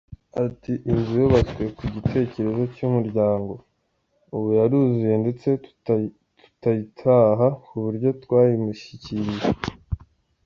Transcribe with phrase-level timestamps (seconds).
[0.45, 3.53] Ati “Inzu yubatswe ku gitekerezo cy’umuryango,
[4.35, 5.47] ubu yaruzuye ndetse
[6.43, 9.49] tutayitaha ku buryo twayimushyikirije.